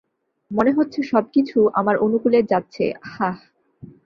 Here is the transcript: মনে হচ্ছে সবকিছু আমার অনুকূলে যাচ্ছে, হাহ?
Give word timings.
মনে 0.51 0.71
হচ্ছে 0.71 0.99
সবকিছু 1.03 1.57
আমার 1.73 1.95
অনুকূলে 1.97 2.39
যাচ্ছে, 2.43 2.83
হাহ? 3.07 3.37